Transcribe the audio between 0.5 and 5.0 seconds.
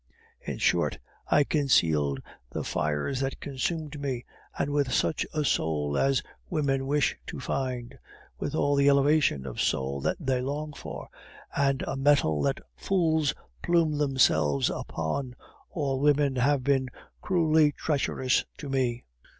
short, I concealed the fires that consumed me, and with